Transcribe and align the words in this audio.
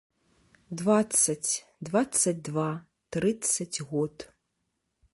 Дваццаць, 0.81 1.51
дваццаць 1.89 2.35
два, 2.51 2.67
трыццаць 3.17 3.77
год. 3.95 4.13